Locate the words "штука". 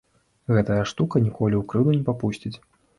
0.93-1.23